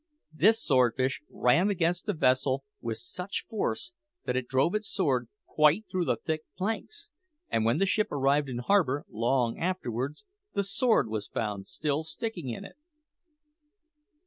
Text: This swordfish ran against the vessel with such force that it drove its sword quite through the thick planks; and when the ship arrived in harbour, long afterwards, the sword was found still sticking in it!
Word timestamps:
This 0.33 0.63
swordfish 0.65 1.21
ran 1.29 1.69
against 1.69 2.07
the 2.07 2.15
vessel 2.15 2.63
with 2.81 2.97
such 2.97 3.45
force 3.47 3.91
that 4.25 4.35
it 4.35 4.47
drove 4.47 4.73
its 4.73 4.89
sword 4.89 5.27
quite 5.45 5.85
through 5.91 6.05
the 6.05 6.15
thick 6.17 6.41
planks; 6.57 7.11
and 7.51 7.65
when 7.65 7.77
the 7.77 7.85
ship 7.85 8.11
arrived 8.11 8.49
in 8.49 8.57
harbour, 8.65 9.05
long 9.07 9.59
afterwards, 9.59 10.25
the 10.55 10.63
sword 10.63 11.07
was 11.07 11.27
found 11.27 11.67
still 11.67 12.01
sticking 12.01 12.49
in 12.49 12.65
it! 12.65 12.77